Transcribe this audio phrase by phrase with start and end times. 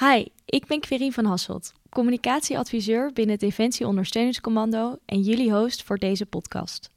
[0.00, 5.98] Hi, ik ben Querien van Hasselt, communicatieadviseur binnen het Defensie Ondersteuningscommando en jullie host voor
[5.98, 6.90] deze podcast.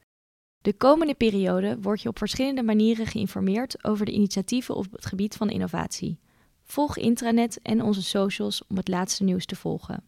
[0.61, 5.35] De komende periode word je op verschillende manieren geïnformeerd over de initiatieven op het gebied
[5.35, 6.19] van innovatie.
[6.63, 10.03] Volg intranet en onze socials om het laatste nieuws te volgen.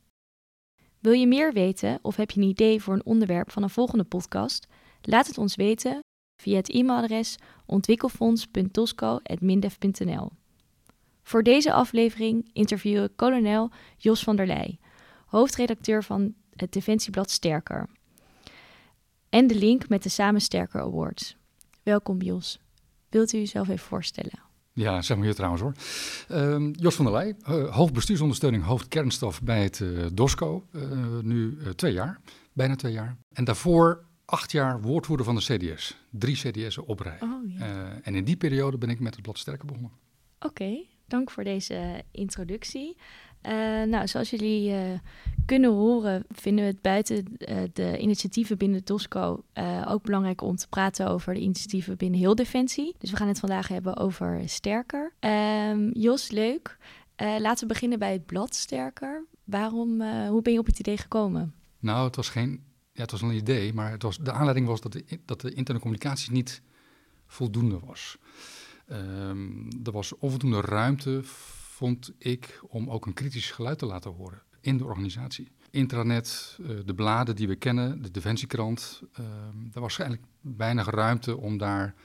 [1.00, 4.04] Wil je meer weten of heb je een idee voor een onderwerp van een volgende
[4.04, 4.68] podcast?
[5.02, 6.00] Laat het ons weten
[6.42, 10.32] via het e-mailadres ontwikkelfonds.tosco.mindef.nl.
[11.24, 14.80] Voor deze aflevering interviewen kolonel Jos van der Leij,
[15.26, 17.90] hoofdredacteur van het Defensieblad Sterker.
[19.30, 21.38] En de link met de Samen Sterker Awards.
[21.84, 22.60] Welkom Jos.
[23.10, 24.40] Wilt u uzelf even voorstellen?
[24.74, 25.74] Ja, zeg maar hier trouwens hoor.
[26.32, 30.66] Uh, Jos van der Leij, uh, hoofdbestuursondersteuning, hoofdkernstof bij het uh, DOSCO.
[30.72, 32.20] Uh, nu twee jaar,
[32.54, 33.18] bijna twee jaar.
[33.34, 35.98] En daarvoor acht jaar woordvoerder van de CDS.
[36.10, 37.18] Drie CDS'en op rij.
[37.22, 38.00] Oh, ja.
[38.02, 39.92] en in die periode ben ik met het blad Sterker begonnen.
[40.40, 42.98] Oké, dank voor deze introductie.
[43.86, 44.76] nou, zoals jullie
[45.46, 47.26] kunnen horen, vinden we het buiten
[47.74, 49.44] de initiatieven binnen DOSCO
[49.88, 52.96] ook belangrijk om te praten over de initiatieven binnen heel Defensie.
[52.98, 55.14] Dus we gaan het vandaag hebben over Sterker.
[55.20, 56.78] Um, Jos, leuk.
[57.18, 59.26] laten we beginnen bij het blad Sterker.
[59.44, 61.54] Waarom, hoe ben je op het idee gekomen?
[61.80, 64.82] Nou, het was geen ja, het was een idee, maar het was, de aanleiding was
[64.82, 66.62] dat de, dat de interne communicatie niet
[67.28, 68.18] voldoende was.
[68.92, 74.42] Um, er was onvoldoende ruimte, vond ik, om ook een kritisch geluid te laten horen
[74.62, 75.52] in de organisatie.
[75.70, 79.26] Intranet, uh, de bladen die we kennen, de Defensiekrant, uh,
[79.74, 81.96] er was eigenlijk weinig ruimte om daar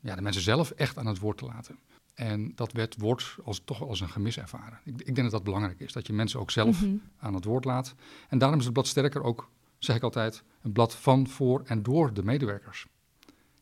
[0.00, 1.78] ja, de mensen zelf echt aan het woord te laten.
[2.14, 4.80] En dat werd, wordt als, toch als een gemis ervaren.
[4.84, 7.02] Ik, ik denk dat dat belangrijk is, dat je mensen ook zelf mm -hmm.
[7.18, 7.94] aan het woord laat.
[8.28, 11.82] En daarom is het blad sterker ook zeg ik altijd, een blad van, voor en
[11.82, 12.86] door de medewerkers.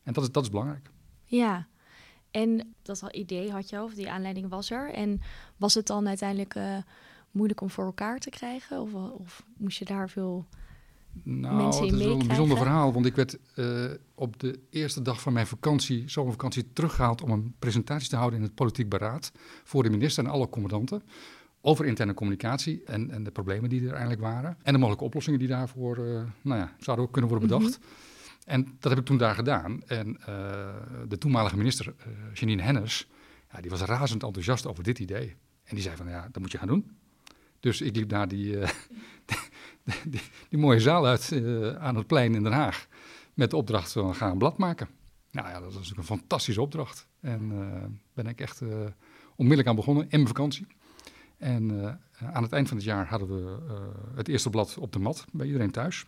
[0.03, 0.89] En dat is, dat is belangrijk.
[1.23, 1.67] Ja,
[2.31, 4.93] en dat idee had je, of die aanleiding was er.
[4.93, 5.21] En
[5.57, 6.77] was het dan uiteindelijk uh,
[7.31, 8.81] moeilijk om voor elkaar te krijgen?
[8.81, 10.45] Of, of moest je daar veel
[11.23, 14.59] nou, mensen in het is wel een bijzonder verhaal, want ik werd uh, op de
[14.69, 18.89] eerste dag van mijn vakantie, zomervakantie, teruggehaald om een presentatie te houden in het politiek
[18.89, 19.31] beraad
[19.63, 21.03] voor de minister en alle commandanten
[21.61, 24.57] over interne communicatie en, en, de problemen die er eigenlijk waren.
[24.63, 27.79] En de mogelijke oplossingen die daarvoor uh, nou ja, zouden ook kunnen worden bedacht.
[27.79, 28.09] Mm -hmm.
[28.45, 29.83] En dat heb ik toen daar gedaan.
[29.87, 30.25] En uh,
[31.07, 33.07] de toenmalige minister, uh, Janine Hennis,
[33.51, 35.35] ja, die was razend enthousiast over dit idee.
[35.63, 36.91] En die zei van, ja, dat moet je gaan doen.
[37.59, 38.57] Dus ik liep naar die,
[40.03, 41.31] die, die, mooie zaal uit
[41.79, 42.87] aan het plein in Den Haag.
[43.33, 44.87] Met de opdracht van, ga een blad maken.
[45.31, 47.07] Nou ja, dat was natuurlijk een fantastische opdracht.
[47.19, 48.61] En ben ik echt
[49.35, 50.67] onmiddellijk aan begonnen in mijn vakantie.
[51.41, 51.91] En uh,
[52.33, 53.73] aan het eind van het jaar hadden we uh,
[54.15, 56.05] het eerste blad op de mat bij iedereen thuis.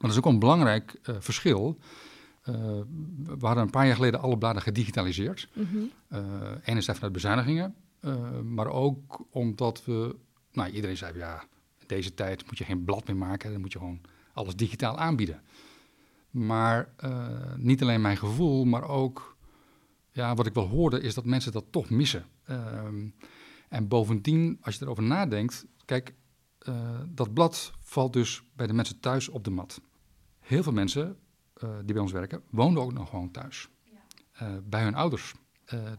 [0.00, 1.78] Maar dat is ook een belangrijk uh, verschil.
[2.42, 5.48] we hadden een paar jaar geleden alle bladen gedigitaliseerd.
[5.52, 5.90] Mm -hmm.
[6.62, 7.74] enerzijds vanuit bezuinigingen,
[8.44, 10.16] maar ook omdat we...
[10.52, 11.44] Nou, iedereen zei, ja,
[11.78, 13.52] in deze tijd moet je geen blad meer maken.
[13.52, 14.00] Dan moet je gewoon
[14.32, 15.42] alles digitaal aanbieden.
[16.30, 16.88] Maar
[17.56, 19.36] niet alleen mijn gevoel, maar ook...
[20.12, 22.24] Ja, wat ik wel hoorde, is dat mensen dat toch missen.
[22.44, 23.08] Ehm,
[23.68, 26.14] en bovendien, als je erover nadenkt, kijk,
[26.68, 29.80] uh, dat blad valt dus bij de mensen thuis op de mat.
[30.50, 31.16] Heel veel mensen
[31.64, 33.68] uh, die bij ons werken, woonden ook nog gewoon thuis.
[33.82, 34.48] Ja.
[34.48, 35.34] Uh, bij hun ouders.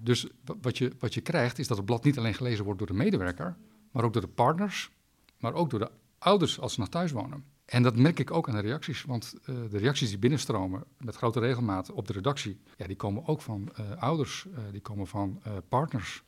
[0.01, 0.27] dus
[0.61, 2.93] wat je, wat je krijgt, is dat het blad niet alleen gelezen wordt door de
[2.93, 3.55] medewerker,
[3.91, 4.91] maar ook door de partners,
[5.37, 7.43] maar ook door de ouders als ze nog thuis wonen.
[7.65, 11.39] En dat merk ik ook aan de reacties, want de reacties die binnenstromen met grote
[11.39, 13.69] regelmaat op de redactie, ja, die komen ook van
[13.99, 16.23] ouders, die komen van partners.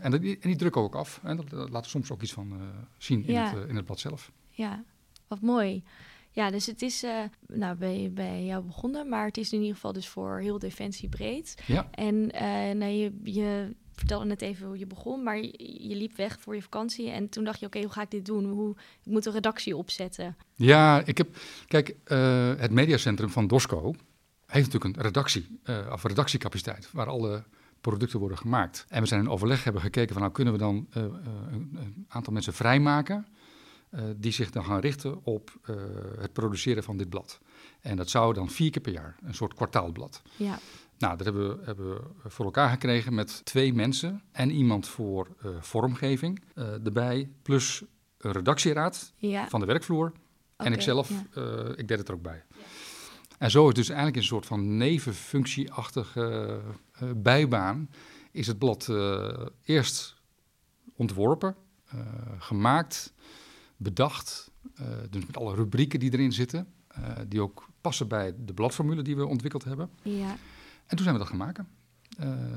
[0.00, 1.20] En, die, en die drukken ook af.
[1.22, 2.60] En dat, dat laat soms ook iets van
[2.98, 4.32] zien in, het, in het blad zelf.
[4.50, 4.84] Ja,
[5.28, 5.84] wat mooi.
[6.34, 7.04] Ja, dus het is
[7.46, 11.08] nou, bij, bij jou begonnen, maar het is in ieder geval dus voor heel Defensie
[11.08, 11.62] breed.
[11.66, 11.88] Ja.
[11.90, 12.26] En
[12.78, 16.54] nou, je, je vertelde net even hoe je begon, maar je, je liep weg voor
[16.54, 17.10] je vakantie.
[17.10, 18.44] En toen dacht je, oké, okay, hoe ga ik dit doen?
[18.44, 20.36] Hoe, ik moet een redactie opzetten.
[20.54, 21.36] Ja, ik heb,
[21.66, 21.96] kijk,
[22.58, 23.94] het mediacentrum van DOSCO
[24.46, 25.60] heeft natuurlijk een redactie,
[25.92, 27.44] of redactiecapaciteit, waar alle
[27.84, 28.86] producten worden gemaakt.
[28.88, 31.10] En we zijn in overleg hebben gekeken van nou kunnen we dan uh, uh,
[31.52, 33.43] een, een, aantal mensen vrijmaken uh,
[34.16, 35.50] die zich dan gaan richten op
[36.18, 37.40] het produceren van dit blad.
[37.80, 40.22] En dat zou dan vier keer per jaar, een soort kwartaalblad.
[40.36, 40.58] Ja.
[40.98, 45.28] Nou, dat hebben we, hebben we voor elkaar gekregen met twee mensen en iemand voor
[45.60, 47.84] vormgeving erbij, plus
[48.18, 49.48] een redactieraad ja.
[49.48, 50.06] van de werkvloer.
[50.06, 51.74] Okay, en ikzelf, ja.
[51.76, 52.44] ik deed het er ook bij.
[52.48, 52.56] Ja.
[53.38, 56.60] En zo is dus eigenlijk een soort van nevenfunctieachtige
[57.16, 57.90] bijbaan
[58.30, 58.92] is het blad
[59.64, 60.16] eerst
[60.96, 61.56] ontworpen,
[62.38, 63.12] gemaakt,
[63.84, 64.50] bedacht,
[65.10, 66.66] dus met alle rubrieken die erin zitten,
[67.28, 69.90] die ook passen bij de bladformule die we ontwikkeld hebben.
[70.02, 70.36] Ja.
[70.86, 71.68] En toen zijn we dat gaan maken.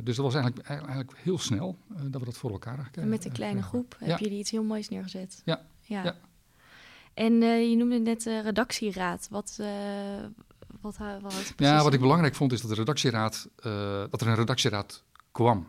[0.04, 3.02] dus dat was eigenlijk, eigenlijk heel snel dat we dat voor elkaar gekregen.
[3.02, 4.18] En met een kleine groep heb Ja.
[4.18, 5.42] jullie iets heel moois neergezet.
[5.46, 5.66] Ja.
[5.82, 6.04] ja.
[6.04, 6.16] Ja.
[7.14, 9.28] En eh, je noemde net de redactieraad.
[9.30, 9.68] Wat, eh
[10.82, 14.22] wat, wat het Ja, precies wat ik belangrijk vond is dat, de redactieraad, eh, dat
[14.22, 15.68] er een redactieraad kwam.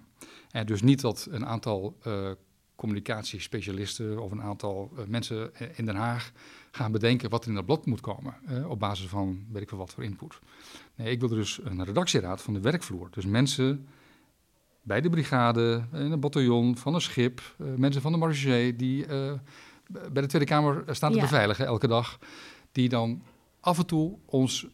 [0.51, 2.31] En dus niet dat een aantal eh,
[2.79, 6.33] communicatiespecialisten of een aantal eh, mensen eh, in Den Haag
[6.71, 8.35] gaan bedenken wat er in dat blad moet komen.
[8.47, 10.39] eh, op basis van weet ik veel wat voor input.
[10.95, 13.09] Nee, ik wilde dus een redactieraad van de werkvloer.
[13.11, 13.87] Dus mensen
[14.83, 17.41] bij de brigade, in een bataljon, van een schip,
[17.77, 21.23] mensen van de marché die bij de Tweede Kamer staan te Ja.
[21.23, 22.19] beveiligen elke dag.
[22.73, 23.23] Die dan
[23.61, 24.67] af en toe ons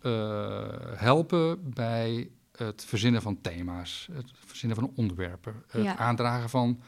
[0.94, 5.96] helpen bij het verzinnen van thema's, het verzinnen van onderwerpen, het Ja.
[5.96, 6.80] aandragen van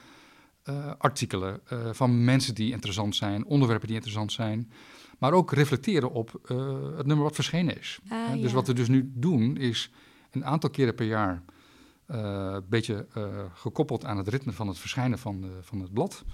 [0.66, 4.70] eh, artikelen, eh, van mensen die interessant zijn, onderwerpen die interessant zijn.
[5.18, 6.56] Maar ook reflecteren op eh,
[6.96, 7.98] het nummer wat verschenen is.
[8.08, 8.56] Ah, dus ja.
[8.56, 9.90] wat we dus nu doen is
[10.30, 11.42] een aantal keren per jaar,
[12.06, 13.06] een beetje
[13.54, 16.24] gekoppeld aan het ritme van het verschijnen van, de- van het blad,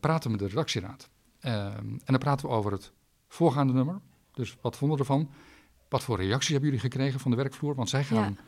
[0.00, 1.08] praten we met de redactieraad.
[1.40, 2.92] Ehm, en dan praten we over het
[3.28, 4.00] voorgaande nummer.
[4.32, 5.30] Dus wat vonden we ervan?
[5.88, 7.74] Wat voor reacties hebben jullie gekregen van de werkvloer?
[7.74, 8.40] Want zij gaan Ja.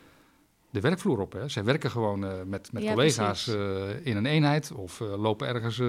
[0.76, 1.32] De werkvloer op.
[1.32, 1.48] Hè?
[1.48, 5.48] Zij werken gewoon eh, met, met Ja, collega's eh, in een eenheid of eh, lopen
[5.48, 5.80] ergens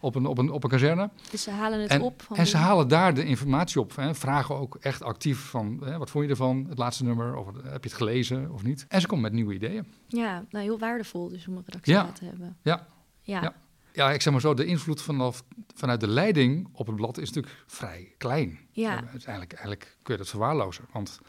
[0.00, 1.10] op, een, op, een, op een kazerne.
[1.30, 2.22] Dus ze halen het En, op.
[2.22, 3.96] Van en ze halen daar de informatie op.
[3.96, 4.14] Hè?
[4.14, 7.36] Vragen ook echt actief van, hè, wat vond je ervan, het laatste nummer?
[7.36, 8.86] Of heb je het gelezen of niet?
[8.88, 9.86] En ze komen met nieuwe ideeën.
[10.06, 12.12] Ja, nou heel waardevol dus om een redactieraad Ja.
[12.12, 12.56] te hebben.
[12.62, 12.86] Ja.
[13.22, 13.42] Ja.
[13.42, 13.54] Ja.
[13.92, 17.30] Ja, ik zeg maar zo, de invloed vanaf, vanuit de leiding op het blad is
[17.30, 18.58] natuurlijk vrij klein.
[18.70, 19.04] Ja.
[19.10, 21.20] Uiteindelijk eigenlijk kun je dat verwaarlozen, want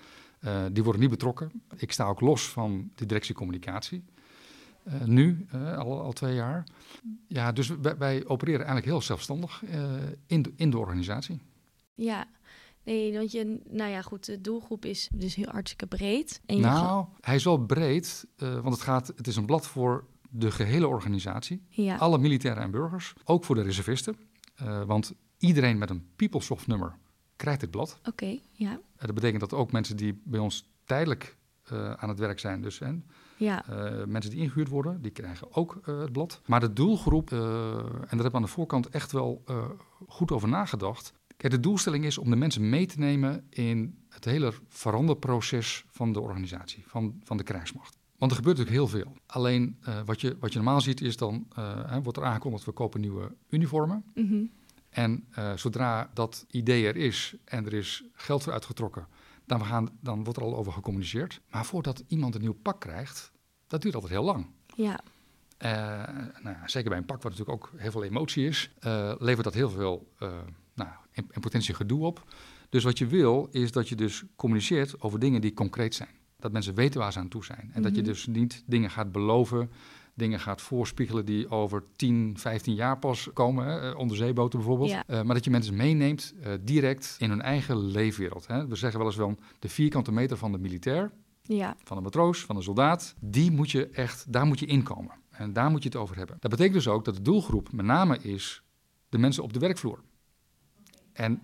[0.43, 1.51] eh, die worden niet betrokken.
[1.75, 4.03] Ik sta ook los van de directie communicatie.
[4.83, 6.67] Eh, nu, eh, al, al twee jaar.
[7.27, 9.63] Ja, dus wij, wij opereren eigenlijk heel zelfstandig
[10.27, 11.39] in, de, in de organisatie.
[11.95, 12.25] Ja.
[12.83, 16.41] Nee, want je, nou ja, goed, de doelgroep is dus heel hartstikke breed.
[16.45, 20.07] En je Nou, hij is wel breed, want het, gaat, het is een blad voor
[20.29, 21.61] de gehele organisatie.
[21.69, 21.95] ja.
[21.95, 24.15] Alle militairen en burgers, ook voor de reservisten.
[24.85, 26.97] Want iedereen met een PeopleSoft nummer
[27.43, 27.99] krijgt dit blad.
[28.05, 28.71] Oké, ja.
[28.71, 32.61] Eh, dat betekent dat ook mensen die bij ons tijdelijk eh, aan het werk zijn,
[32.61, 32.91] dus hè,
[33.37, 36.41] Ja, eh, mensen die ingehuurd worden, die krijgen ook het blad.
[36.45, 39.43] Maar de doelgroep, en daar hebben we aan de voorkant echt wel
[40.07, 41.13] goed over nagedacht.
[41.37, 46.13] Kijk, de doelstelling is om de mensen mee te nemen in het hele veranderproces van
[46.13, 47.97] de organisatie, van, van de krijgsmacht.
[48.17, 49.13] Want er gebeurt natuurlijk heel veel.
[49.25, 51.47] Alleen wat, je, wat je normaal ziet is dan,
[51.87, 54.03] hè, wordt er aangekondigd, we kopen nieuwe uniformen.
[54.13, 54.45] mhm.
[54.93, 59.07] En eh, zodra dat idee er is en er is geld voor uitgetrokken,
[59.45, 61.41] dan, we gaan, dan wordt er al over gecommuniceerd.
[61.49, 63.31] Maar voordat iemand een nieuw pak krijgt,
[63.67, 64.47] dat duurt altijd heel lang.
[64.75, 64.99] ja,
[65.57, 65.71] Eh,
[66.41, 69.53] nou, zeker bij een pak wat natuurlijk ook heel veel emotie is, eh, levert dat
[69.53, 70.07] heel veel
[70.73, 72.33] nou, in, in potentie gedoe op.
[72.69, 76.09] Dus wat je wil, is dat je dus communiceert over dingen die concreet zijn.
[76.39, 77.71] Dat mensen weten waar ze aan toe zijn.
[77.73, 78.09] En dat je Mhm.
[78.09, 79.71] dus niet dingen gaat beloven,
[80.13, 84.89] dingen gaat voorspiegelen die over 10, 15 jaar pas komen, hè, eh, onderzeeboten bijvoorbeeld.
[84.89, 85.03] Ja.
[85.07, 88.47] Eh, maar dat je mensen meeneemt eh, direct in hun eigen leefwereld.
[88.47, 88.67] Hè.
[88.67, 91.11] We zeggen wel eens wel, de vierkante meter van de militair,
[91.41, 95.21] ja, van een matroos, van een soldaat, die moet je echt, daar moet je inkomen.
[95.29, 96.37] En daar moet je het over hebben.
[96.39, 98.63] Dat betekent dus ook dat de doelgroep met name is
[99.09, 99.99] de mensen op de werkvloer.
[101.13, 101.41] En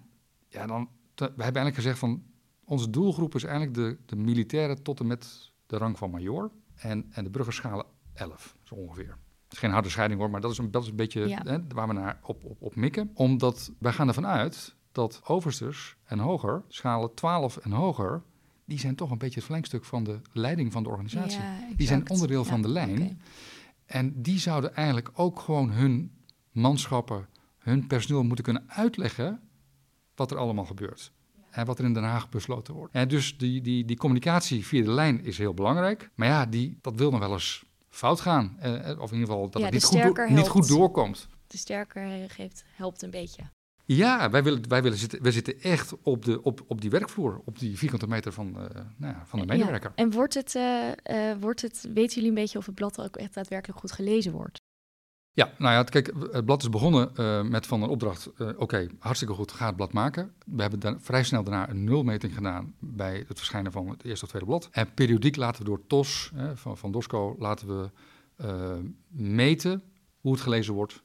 [0.48, 2.24] ja, dan, te- we hebben eigenlijk gezegd van,
[2.64, 6.52] onze doelgroep is eigenlijk de, de militairen tot en met de rang van major.
[6.76, 7.86] En, en de burgerschalen
[8.20, 9.18] 11, zo ongeveer.
[9.44, 11.42] Het is geen harde scheiding hoor, maar dat is een, dat is een beetje Ja.
[11.44, 13.12] hè, waar we naar op, op, op mikken.
[13.14, 18.24] Omdat wij gaan ervan uit dat oversters en hoger, schalen 12 en hoger,
[18.66, 21.40] die zijn toch een beetje het verlengstuk van de leiding van de organisatie.
[21.42, 23.22] ja, die zijn onderdeel Ja, van de lijn.
[23.86, 26.12] En die zouden eigenlijk ook gewoon hun
[26.52, 29.42] manschappen, hun personeel moeten kunnen uitleggen
[30.16, 31.12] wat er allemaal gebeurt.
[31.50, 32.94] En wat er in Den Haag besloten wordt.
[32.94, 36.10] En dus die, die, die communicatie via de lijn is heel belangrijk.
[36.16, 38.56] Maar ja, die, dat wil nog wel eens fout gaan.
[38.60, 41.28] Eh, eh, of in ieder geval dat Ja, het niet goed, niet goed doorkomt.
[41.48, 43.44] De sterker geeft, helpt een beetje.
[43.86, 47.42] Ja, wij, willen, wij, willen zitten, wij zitten echt op, de, op, op die werkvloer.
[47.46, 49.54] Op die vierkante meter van, eh, nou ja, van de Ja.
[49.54, 49.92] medewerker.
[49.96, 53.34] En wordt het, eh, wordt het, weten jullie een beetje of het blad ook echt
[53.34, 54.58] daadwerkelijk goed gelezen wordt?
[55.40, 58.30] Ja, nou ja, kijk, het blad is begonnen eh, met van een opdracht.
[58.38, 60.34] eh, Oké, hartstikke goed, ga het blad maken.
[60.46, 64.24] We hebben dan vrij snel daarna een nulmeting gedaan bij het verschijnen van het eerste
[64.26, 64.70] of tweede blad.
[64.72, 67.90] En periodiek laten we door TOS, hè, van, van DOSCO, laten we
[68.36, 68.74] eh,
[69.08, 69.84] meten
[70.20, 71.02] hoe het gelezen wordt,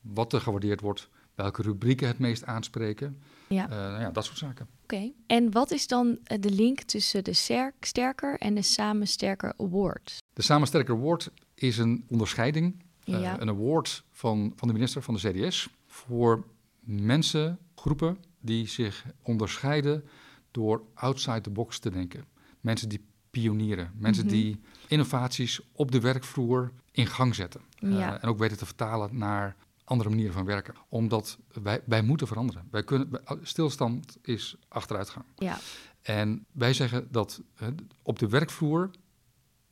[0.00, 3.22] wat er gewaardeerd wordt, welke rubrieken het meest aanspreken.
[3.48, 3.66] Ja.
[3.66, 4.68] Nou ja, dat soort zaken.
[4.82, 5.10] Oké.
[5.26, 10.18] En wat is dan de link tussen de Sterk, Sterker en de Samen Sterker Award?
[10.32, 13.40] De Samen Sterker Award is een onderscheiding Ja.
[13.40, 16.44] een award van, van de minister van de CDS voor
[16.80, 20.04] mensen, groepen die zich onderscheiden
[20.50, 22.24] door outside the box te denken.
[22.60, 23.92] Mensen die pionieren.
[23.96, 24.34] Mensen Mhm.
[24.34, 27.60] die innovaties op de werkvloer in gang zetten.
[27.78, 30.74] Eh, en ook weten te vertalen naar andere manieren van werken.
[30.88, 32.68] Omdat wij, wij moeten veranderen.
[32.70, 33.10] Wij kunnen,
[33.42, 35.24] stilstand is achteruitgang.
[35.36, 35.58] Ja,
[36.02, 37.68] En wij zeggen dat eh,
[38.02, 38.90] op de werkvloer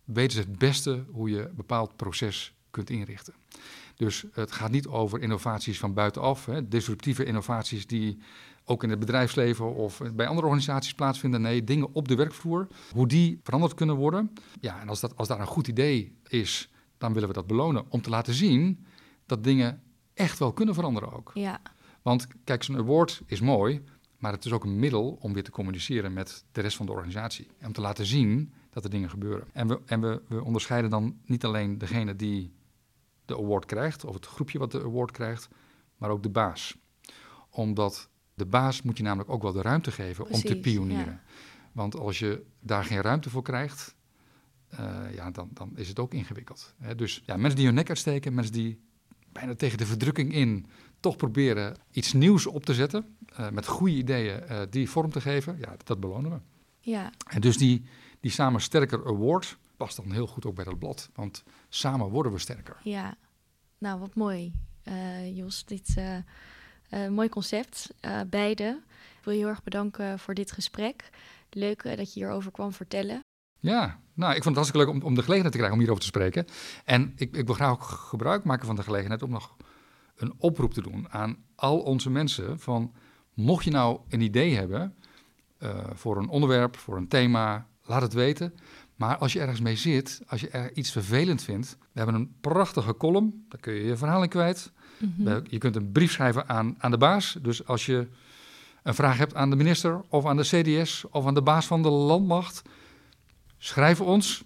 [0.04, 3.34] weten ze het beste hoe je een bepaald proces kunt inrichten.
[3.96, 8.18] Dus het gaat niet over innovaties van buitenaf, hè, disruptieve innovaties die
[8.64, 11.40] ook in het bedrijfsleven of bij andere organisaties plaatsvinden.
[11.40, 14.32] Nee, dingen op de werkvloer, hoe die veranderd kunnen worden.
[14.60, 17.84] Ja, en als, dat, als daar een goed idee is, dan willen we dat belonen
[17.88, 18.86] om te laten zien
[19.26, 19.82] dat dingen
[20.14, 21.30] echt wel kunnen veranderen ook.
[21.34, 21.60] ja,
[22.02, 23.82] Want kijk, zo'n award is mooi,
[24.18, 26.92] maar het is ook een middel om weer te communiceren met de rest van de
[26.92, 27.46] organisatie.
[27.58, 29.46] En om te laten zien dat er dingen gebeuren.
[29.52, 32.52] En we, en we, we onderscheiden dan niet alleen degene die
[33.24, 35.48] de award krijgt, of het groepje wat de award krijgt,
[35.96, 36.76] maar ook de baas.
[37.50, 41.12] Omdat de baas moet je namelijk ook wel de ruimte geven om te pionieren.
[41.12, 41.20] ja.
[41.72, 43.94] Want als je daar geen ruimte voor krijgt,
[44.68, 46.74] eh, ja, dan, dan is het ook ingewikkeld.
[46.78, 46.94] Hè?
[46.94, 48.80] Dus ja, mensen die hun nek uitsteken, mensen die
[49.32, 50.66] bijna tegen de verdrukking in
[51.00, 55.20] toch proberen iets nieuws op te zetten, eh, met goede ideeën eh, die vorm te
[55.20, 56.38] geven, ja, dat belonen we.
[56.90, 57.84] ja, En dus die,
[58.20, 62.32] die Samen Sterker Award past dan heel goed ook bij dat blad, want samen worden
[62.32, 62.76] we sterker.
[62.82, 63.14] ja.
[63.78, 65.64] Nou, wat mooi, eh, Jos.
[65.64, 66.16] Dit eh,
[66.88, 67.94] eh, mooi concept,
[68.26, 68.80] beide.
[69.18, 71.10] Ik wil je heel erg bedanken voor dit gesprek.
[71.50, 73.20] Leuk dat je hierover kwam vertellen.
[73.60, 76.02] Ja, nou, ik vond het hartstikke leuk om, om de gelegenheid te krijgen om hierover
[76.02, 76.46] te spreken.
[76.84, 79.56] En ik, ik wil graag ook gebruik maken van de gelegenheid om nog
[80.16, 82.58] een oproep te doen aan al onze mensen.
[82.58, 82.92] Van,
[83.34, 84.96] mocht je nou een idee hebben
[85.92, 88.54] voor een onderwerp, voor een thema, laat het weten.
[89.02, 92.34] Maar als je ergens mee zit, als je er iets vervelend vindt, we hebben een
[92.40, 94.72] prachtige column, daar kun je je verhaal in kwijt.
[94.98, 95.40] Mhm.
[95.48, 97.38] Je kunt een brief schrijven aan, aan de baas.
[97.42, 98.08] Dus als je
[98.82, 101.82] een vraag hebt aan de minister of aan de CDS of aan de baas van
[101.82, 102.62] de landmacht,
[103.58, 104.44] schrijf ons.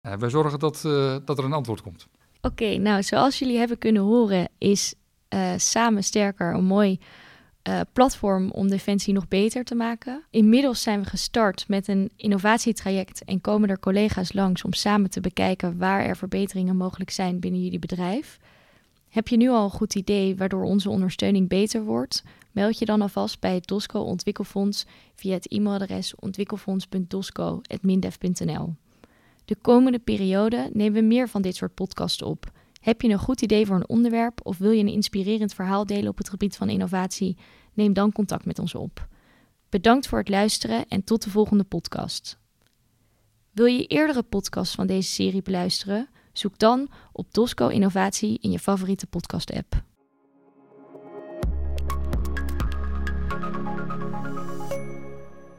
[0.00, 2.06] Eh, wij zorgen dat, eh, dat er een antwoord komt.
[2.40, 4.94] Oké, nou, zoals jullie hebben kunnen horen, is
[5.28, 6.98] eh, Samen Sterker een mooi
[7.68, 10.22] eh, platform om Defensie nog beter te maken.
[10.30, 15.20] Inmiddels zijn we gestart met een innovatietraject en komen er collega's langs om samen te
[15.20, 18.38] bekijken waar er verbeteringen mogelijk zijn binnen jullie bedrijf.
[19.08, 22.22] Heb je nu al een goed idee waardoor onze ondersteuning beter wordt?
[22.52, 28.74] Meld je dan alvast bij het DOSCO Ontwikkelfonds via het e-mailadres ontwikkelfonds.dosco.mindef.nl.
[29.44, 32.50] De komende periode nemen we meer van dit soort podcasts op.
[32.80, 36.08] Heb je een goed idee voor een onderwerp of wil je een inspirerend verhaal delen
[36.08, 37.36] op het gebied van innovatie?
[37.74, 39.08] Neem dan contact met ons op.
[39.68, 42.38] Bedankt voor het luisteren en tot de volgende podcast.
[43.50, 46.08] Wil je eerdere podcasts van deze serie beluisteren?
[46.32, 49.87] Zoek dan op Dosco Innovatie in je favoriete podcast-app.